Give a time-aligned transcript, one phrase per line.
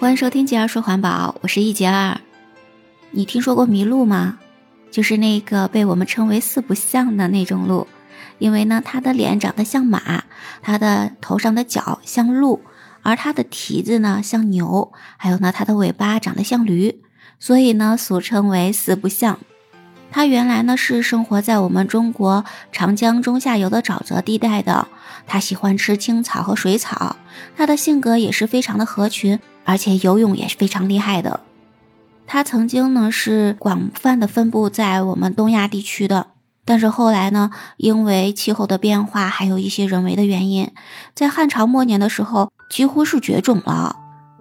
[0.00, 2.20] 欢迎收听杰儿说环保，我是一杰儿。
[3.10, 4.38] 你听说过麋鹿吗？
[4.92, 7.84] 就是那个被我们称为四不像的那种鹿，
[8.38, 10.22] 因为呢，它的脸长得像马，
[10.62, 12.62] 它的头上的角像鹿，
[13.02, 17.02] 而它的蹄子呢像牛，还有呢，它的尾巴长得像驴，
[17.40, 19.40] 所以呢，俗称为四不像。
[20.12, 24.86] 它原来呢是生活在我们中国长江中下游的沼泽地带的。
[25.26, 27.16] 它喜欢吃青草和水草，
[27.56, 31.40] 它的性格也是非常的合群，而且游泳也是非常厉害的。
[32.26, 36.28] 它曾经呢是广泛的分布在我们东亚地区的，
[36.64, 40.70] 但是后来呢，因为气候的变化，还有一些人为的原因，
[41.14, 43.96] 在汉朝末年的时候几乎是绝种了。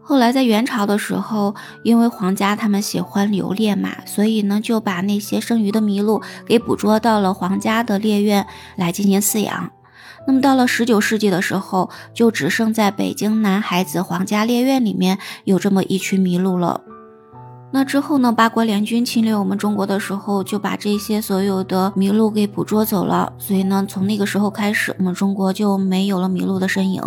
[0.00, 9.70] 后来在元朝的时候，因为皇家他们喜欢游猎嘛，所以呢就把那些剩余的麋鹿给捕捉到了皇家的猎院来进行饲养。
[10.28, 16.82] 那么到了十九世纪的时候，就只剩在北京男孩子皇家猎苑里面有这么一群麋鹿了。
[17.70, 18.32] 那之后呢？
[18.32, 23.30] 八国联军侵略我们中国的时候，就把这些所有的麋鹿给捕捉走了。
[23.36, 27.02] 所以呢，从那个时候开始，我们中国就没有了麋鹿的身影。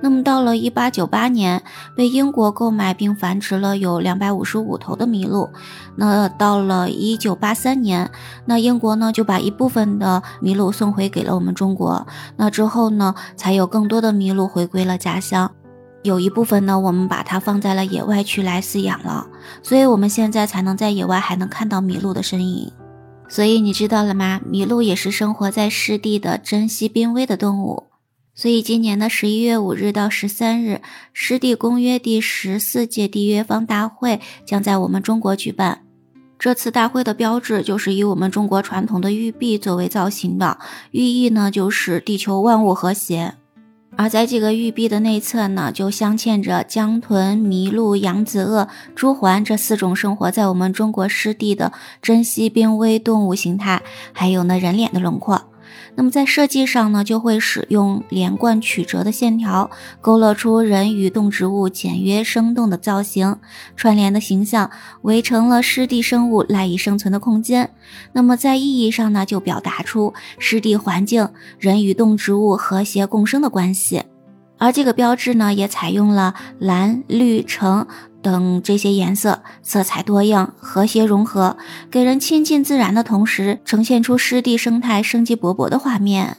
[0.00, 1.62] 那么到了一八九八年，
[1.94, 5.50] 被英国购买并繁殖了有两百五十五头的麋鹿。
[5.96, 8.10] 那到了一九八三年，
[8.46, 12.06] 那英国呢就把一部分的麋鹿送回给了我们中国。
[12.36, 15.50] 那之后呢，才有更多的麋鹿回归了家乡。
[16.02, 19.26] 有一部分呢，我们把它放在了野外去来饲养了，
[19.62, 22.72] 所以我们现在才能在野外还能看到麋鹿的身影。
[23.28, 24.40] 所以你知道了吗？
[24.50, 27.84] 麋鹿也是生活在湿地的珍稀濒危的动物。
[28.34, 30.80] 所以今年的十一月五日到十三日，
[31.12, 35.82] 湿地公约第十四届缔约方大会将在我们中国举办。
[36.38, 40.58] 这次大会的标志就是以我们中国传统的玉璧作为造型的，
[40.92, 43.34] 寓意呢就是地球万物和谐。
[43.96, 55.49] 而在这个玉璧的内侧呢，就镶嵌着江豚、麋鹿、扬子鳄、朱鹮这四种生活在我们中国湿地的珍稀濒危动物形态，还有呢人脸的轮廓。
[55.94, 59.70] 那么在设计上呢，就会使用连贯曲折的线条，
[60.00, 63.36] 勾勒出人与动植物简约生动的造型，
[63.76, 64.70] 串联的形象，
[65.02, 67.70] 围成了湿地生物赖以生存的空间。
[68.12, 74.02] 那么在意义上呢，就表达出湿地环境人与动植物和谐共生的关系。
[74.58, 77.86] 而这个标志呢，也采用了蓝、绿、橙。
[78.22, 81.56] 等这些颜色，色彩多样，和谐融合，
[81.90, 86.36] 给人亲近自然的同时，呈现出湿地生态生机勃勃的画面。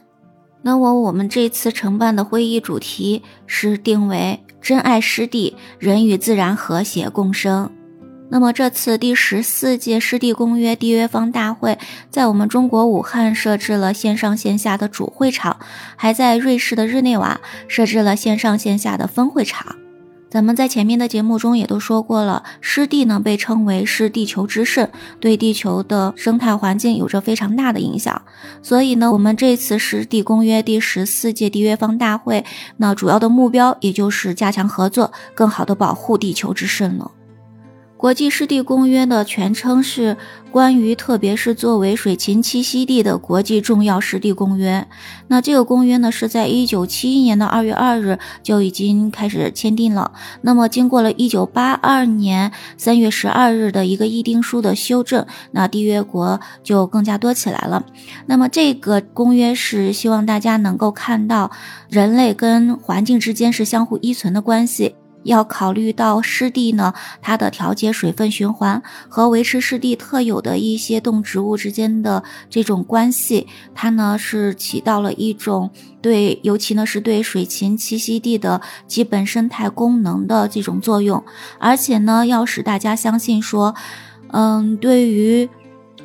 [0.63, 7.71] 那我我们这次承办的会议主题是定为“珍爱湿地，人与自然和谐共生”。
[8.29, 11.77] 那么这次第十四届湿地公约缔约方大会
[12.09, 15.57] 在我们中国武汉设置了线上线下的主会场，
[15.97, 19.75] 还在瑞士的日内瓦设置了线上线下的分会场。
[20.31, 28.21] 咱们在前面的节目中也都说过了，湿地呢被称为是地球之肾，对地球的生态环境有着非常大的影响。
[28.63, 32.45] 所以呢，我们这次湿地公约第十四届缔约方大会，
[32.77, 37.11] 那主要的目标也就是加强合作，更好的保护地球之肾了。
[38.01, 40.15] 国际湿地公约的全称是
[40.49, 44.87] 《关于特别是作为水禽栖息地的国际重要湿地公约》。
[45.27, 50.13] 那这个公约呢，是在一九七一年的二月二日就已经开始签订了。
[50.41, 57.85] 那么，经过了一九八二年三月十二日的一个议定书的修正，那缔约国就更加多起来了。
[58.25, 61.51] 那么，这个公约是希望大家能够看到
[61.87, 64.95] 人类跟环境之间是相互依存的关系。
[65.23, 75.69] 要考虑到湿地呢，它的调节水分循环和维持湿地特有的一些动植物之间的这种关系，它呢是起到了一种
[76.01, 81.23] 对，尤其呢是对水禽栖息地的基本生态功能的这种作用，
[81.59, 83.75] 而且呢要使大家相信说，
[84.31, 85.49] 嗯，对于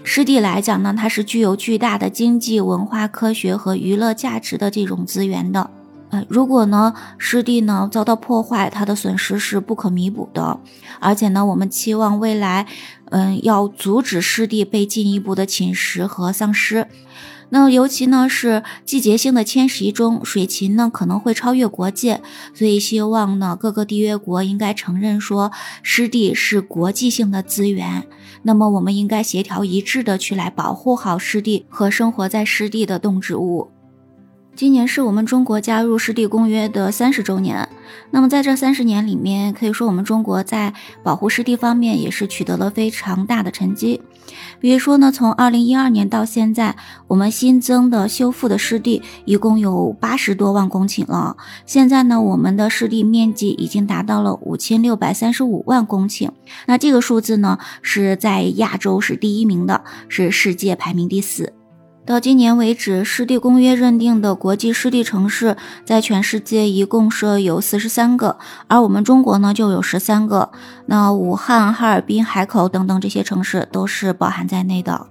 [0.04, 5.70] 湿地来讲呢，它是具有巨大的经济、文化、科学和娱乐价值的这种资源的。
[6.10, 10.60] 呃，如果呢湿地呢遭到破坏，它的损失是不可弥补的。
[11.00, 12.66] 而且呢，我们期望未来，
[13.10, 16.86] 嗯，要阻止湿地被进一步的侵蚀和丧失。
[17.50, 22.20] 那尤其呢是季节性的迁徙中，水禽呢可能会超越国界，
[22.54, 25.52] 所以希望呢各个缔约国应该承认说，
[25.82, 28.04] 湿地是国际性的资源。
[28.42, 33.70] 那么我们应该协调一致的去来保护好湿地和生活在湿地的动植物。
[34.56, 37.68] 今年是我们中国加入湿地公约的三十周年。
[38.10, 40.72] 那么在这三十年里面，可以说我们中国在
[41.02, 44.00] 保护湿地方面也是取得了非常大的成绩。
[44.58, 46.74] 比如说呢，从二零一二年到现在，
[47.06, 51.36] 我们新增的修复的湿地一共有八十多万公顷了。
[51.66, 56.30] 现在呢，我们的湿地面积已经达到了五千六百三十五万公顷。
[56.66, 61.52] 那这个数字呢，是在亚洲是第一名的，是世界排名第四。
[62.06, 68.38] 到今年为止，湿地公约认定的国际湿地城市在全世界一共设有四十三个，
[68.68, 70.52] 而我们中国呢就有十三个。
[70.86, 75.08] 那武汉、哈尔滨、海口等等这些城市都是包含在内的。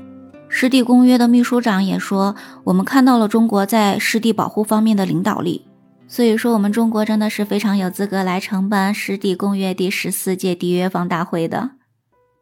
[0.47, 2.33] 湿地公约的秘书长也说，
[2.63, 5.65] 我们看到了中国在湿地保护方面的领导力，
[6.07, 11.71] 所以说我们中国真的是非常有资格来承办湿地公约第十四届缔约方大会的。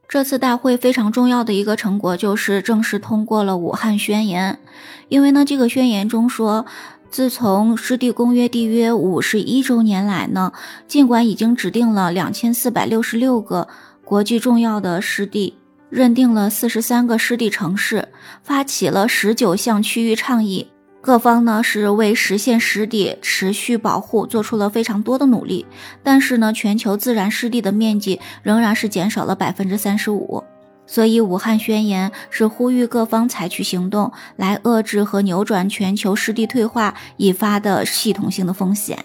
[0.08, 4.60] 这次大会非常重要的一个成果就是正式通过了《武汉宣言》，
[5.10, 6.68] 因为呢，这个宣言中说，
[7.10, 10.54] 自从湿地公约缔约五十一周年来呢，
[10.88, 13.68] 尽管已经指定了两千四百六十六个
[14.06, 15.58] 国际重要的湿地，
[15.90, 18.10] 认定了四十三个湿地城市，
[18.44, 20.68] 发起了十九项区域倡议。
[21.04, 25.66] 各方呢是为实现湿地持续保护做出了非常多的努力，
[26.02, 30.42] 但是呢，全球自然湿地的面积仍然是减少了百分之三十五。
[30.88, 38.98] 所以，武汉宣言是呼吁各方采取行动来遏制和扭转全球湿地退化引发的系统性的风险。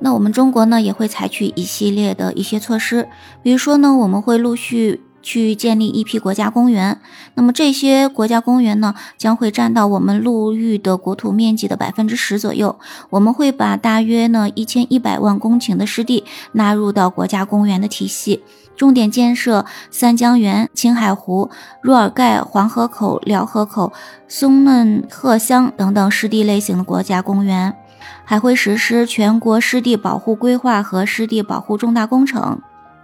[0.00, 3.08] 那我们中国呢也会采取一系列的一些措施，
[3.42, 5.00] 比如说呢，我们会陆续。
[5.22, 7.00] 去建立一批国家公园，
[7.34, 12.78] 那么这些国家公园呢，将会占到我们陆域的国土面积的百分之十左右。
[13.10, 18.42] 我们会把大约呢一千一百万公顷的湿地纳入到国家公园的体系，
[18.76, 23.92] 重点建设三江源、青海湖、若尔盖、黄河口、辽河口、
[24.26, 27.74] 松嫩鹤乡等等湿地类型的国家公园，
[28.24, 32.60] 还会实施全国湿地保护规划和湿地保护重大工程。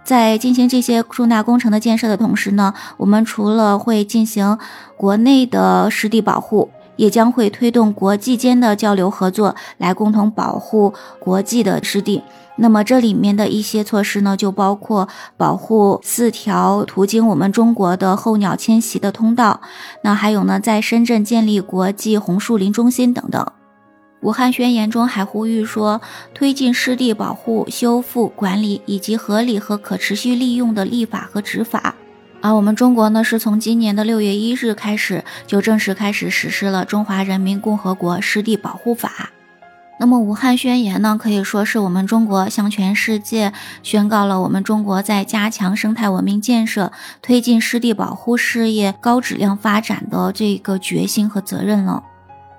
[0.09, 4.57] 在进行这些重大工程的建设的同时呢，我们除了会进行
[4.97, 12.23] 国内的湿地保护，也将会推动国际间的交流合作，来共同保护国际的湿地。
[12.55, 15.07] 那么这里面的一些措施呢，就包括
[15.37, 19.61] 保护四条途经我们中国的候鸟迁徙的通道，
[20.03, 23.45] 那还有呢，在深圳建立国际红树林中心等等。
[24.21, 26.01] 武汉宣言中还呼吁说，
[26.33, 31.95] 推进湿地保护、修复、管理以及合理和可持续利用的立法和执法。
[32.41, 39.09] 而我们中国呢，是从今年的六月一日开始，就正式开始实施了《中华人民共和国湿地保护法》。
[40.01, 43.51] 那么，武汉宣言呢，可以说是我们中国向全世界
[43.83, 52.03] 宣告了我们中国在加强生态文明建设、推进湿地保护事业高质量发展的这个决心和责任了。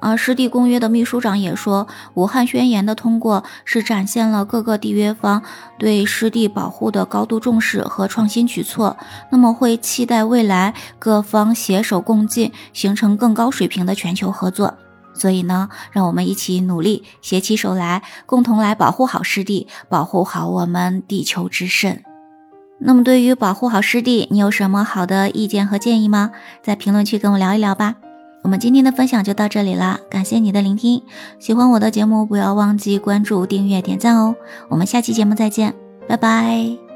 [0.00, 5.43] 而湿地公约的秘书长也说，武汉宣言的通过是展现了各个缔约方
[5.79, 8.97] 对湿地保护的高度重视和创新举措。
[9.31, 14.75] 那么会期待未来各方携手共进，形成更高水平的全球合作。
[15.12, 22.02] 所以呢，让我们一起努力，携起手来，共同来保护好湿地，保护好我们地球之肾。
[22.79, 26.31] 那么对于保护好湿地，你有什么好的意见和建议吗？
[26.62, 27.97] 在评论区跟我聊一聊吧。
[28.43, 31.03] 我们今天的分享就到这里啦，感谢你的聆听。
[31.39, 34.35] 喜欢我的节目，不要忘记关注、订阅、点赞哦。
[34.69, 35.75] 我们下期节目再见，
[36.09, 36.90] 拜拜。